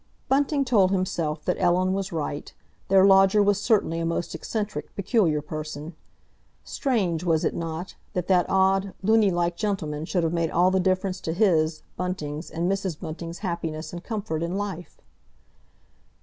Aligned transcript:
Bunting 0.27 0.65
told 0.65 0.89
himself 0.89 1.45
that 1.45 1.59
Ellen 1.61 1.93
was 1.93 2.11
right. 2.11 2.51
Their 2.87 3.05
lodger 3.05 3.43
was 3.43 3.61
certainly 3.61 3.99
a 3.99 4.03
most 4.05 4.33
eccentric, 4.33 4.95
peculiar 4.95 5.43
person. 5.43 5.93
Strange, 6.63 7.23
was 7.23 7.45
it 7.45 7.53
not, 7.53 7.93
that 8.13 8.25
that 8.25 8.47
odd, 8.49 8.95
luny 9.03 9.29
like 9.29 9.55
gentleman 9.55 10.05
should 10.05 10.23
have 10.23 10.33
made 10.33 10.49
all 10.49 10.71
the 10.71 10.79
difference 10.79 11.21
to 11.21 11.33
his, 11.33 11.83
Bunting's, 11.97 12.49
and 12.49 12.67
Mrs. 12.67 12.99
Bunting's 12.99 13.39
happiness 13.45 13.93
and 13.93 14.03
comfort 14.03 14.41
in 14.41 14.57
life? 14.57 14.97